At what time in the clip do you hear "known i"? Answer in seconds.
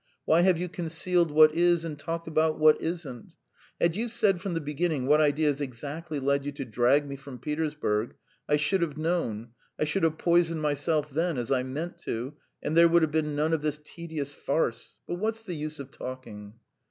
8.97-9.83